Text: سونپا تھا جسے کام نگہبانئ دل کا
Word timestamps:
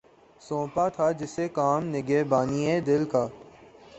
سونپا 0.41 0.85
تھا 0.95 1.07
جسے 1.19 1.47
کام 1.57 1.81
نگہبانئ 1.93 2.79
دل 2.87 3.03
کا 3.11 3.23